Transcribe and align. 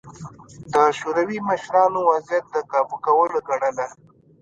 د 0.73 0.75
شوروي 0.99 1.39
مشرانو 1.49 1.99
وضعیت 2.09 2.45
د 2.51 2.55
کابو 2.71 2.95
کولو 3.05 3.39
ګڼله 3.47 3.87